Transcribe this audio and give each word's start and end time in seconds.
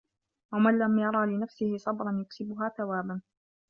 وَمَنْ 0.53 0.79
لَمْ 0.79 0.99
يَرَ 0.99 1.25
لِنَفْسِهِ 1.25 1.77
صَبْرًا 1.77 2.21
يُكْسِبُهَا 2.21 2.69
ثَوَابًا 2.77 3.21